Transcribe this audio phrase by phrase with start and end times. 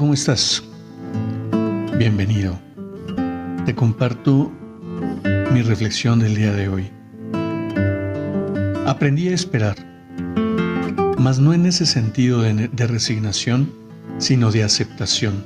[0.00, 0.62] ¿Cómo estás?
[1.98, 2.58] Bienvenido.
[3.66, 4.50] Te comparto
[5.52, 6.90] mi reflexión del día de hoy.
[8.86, 9.76] Aprendí a esperar,
[11.18, 13.70] mas no en ese sentido de, de resignación,
[14.16, 15.44] sino de aceptación.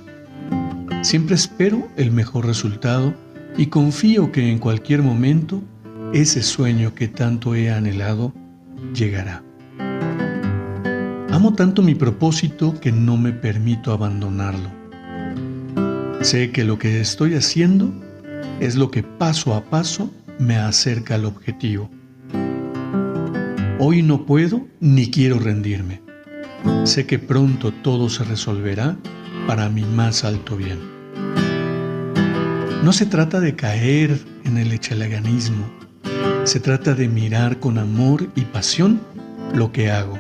[1.02, 3.12] Siempre espero el mejor resultado
[3.56, 5.64] y confío que en cualquier momento
[6.12, 8.32] ese sueño que tanto he anhelado
[8.94, 9.42] llegará.
[11.44, 14.70] Amo tanto mi propósito que no me permito abandonarlo.
[16.22, 17.92] Sé que lo que estoy haciendo
[18.60, 21.90] es lo que paso a paso me acerca al objetivo.
[23.78, 26.00] Hoy no puedo ni quiero rendirme.
[26.84, 28.96] Sé que pronto todo se resolverá
[29.46, 30.78] para mi más alto bien.
[32.82, 35.66] No se trata de caer en el echeleganismo.
[36.44, 38.98] Se trata de mirar con amor y pasión
[39.52, 40.18] lo que hago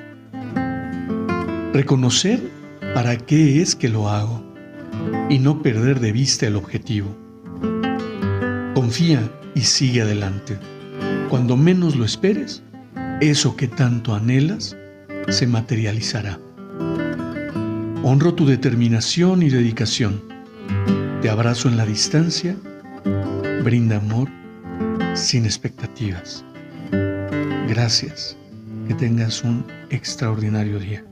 [1.74, 2.40] Reconocer
[2.94, 4.44] para qué es que lo hago
[5.28, 7.08] y no perder de vista el objetivo.
[8.76, 10.56] Confía y sigue adelante.
[11.28, 12.62] Cuando menos lo esperes,
[13.20, 14.76] eso que tanto anhelas
[15.28, 16.38] se materializará.
[18.04, 20.22] Honro tu determinación y dedicación.
[21.22, 22.54] Te abrazo en la distancia.
[23.64, 24.28] Brinda amor
[25.14, 26.44] sin expectativas.
[27.66, 28.36] Gracias.
[28.86, 31.04] Que tengas un extraordinario día.